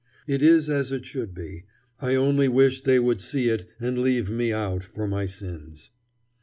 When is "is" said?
0.41-0.67